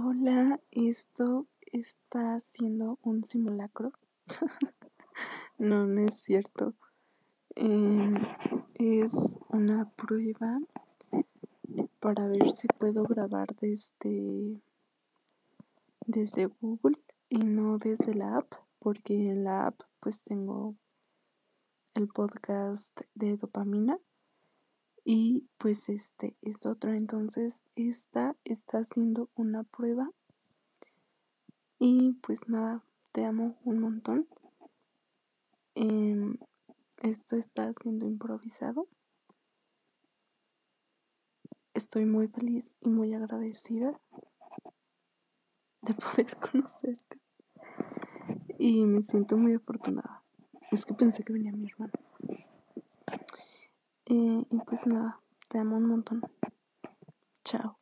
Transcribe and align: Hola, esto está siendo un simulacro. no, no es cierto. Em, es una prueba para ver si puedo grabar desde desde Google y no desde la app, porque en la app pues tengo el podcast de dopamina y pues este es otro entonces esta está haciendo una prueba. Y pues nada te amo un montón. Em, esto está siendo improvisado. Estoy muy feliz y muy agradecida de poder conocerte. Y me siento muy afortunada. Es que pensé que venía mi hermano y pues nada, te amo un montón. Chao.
Hola, 0.00 0.60
esto 0.70 1.48
está 1.72 2.38
siendo 2.38 3.00
un 3.02 3.24
simulacro. 3.24 3.90
no, 5.58 5.88
no 5.88 6.02
es 6.02 6.20
cierto. 6.20 6.74
Em, 7.56 8.14
es 8.74 9.40
una 9.48 9.90
prueba 9.90 10.60
para 11.98 12.28
ver 12.28 12.48
si 12.48 12.68
puedo 12.68 13.02
grabar 13.02 13.56
desde 13.56 14.60
desde 16.06 16.46
Google 16.46 17.02
y 17.28 17.38
no 17.38 17.78
desde 17.78 18.14
la 18.14 18.36
app, 18.36 18.52
porque 18.78 19.30
en 19.30 19.42
la 19.42 19.66
app 19.66 19.80
pues 19.98 20.22
tengo 20.22 20.76
el 21.94 22.06
podcast 22.06 23.00
de 23.16 23.36
dopamina 23.36 23.98
y 25.10 25.48
pues 25.56 25.88
este 25.88 26.36
es 26.42 26.66
otro 26.66 26.92
entonces 26.92 27.62
esta 27.76 28.36
está 28.44 28.80
haciendo 28.80 29.30
una 29.36 29.62
prueba. 29.62 30.10
Y 31.78 32.12
pues 32.20 32.46
nada 32.46 32.84
te 33.12 33.24
amo 33.24 33.56
un 33.64 33.78
montón. 33.78 34.28
Em, 35.74 36.36
esto 37.00 37.36
está 37.36 37.72
siendo 37.72 38.04
improvisado. 38.06 38.86
Estoy 41.72 42.04
muy 42.04 42.28
feliz 42.28 42.76
y 42.82 42.90
muy 42.90 43.14
agradecida 43.14 43.98
de 45.80 45.94
poder 45.94 46.36
conocerte. 46.52 47.18
Y 48.58 48.84
me 48.84 49.00
siento 49.00 49.38
muy 49.38 49.54
afortunada. 49.54 50.22
Es 50.70 50.84
que 50.84 50.92
pensé 50.92 51.24
que 51.24 51.32
venía 51.32 51.52
mi 51.52 51.64
hermano 51.70 52.07
y 54.14 54.58
pues 54.66 54.86
nada, 54.86 55.20
te 55.48 55.58
amo 55.58 55.76
un 55.76 55.86
montón. 55.86 56.22
Chao. 57.44 57.78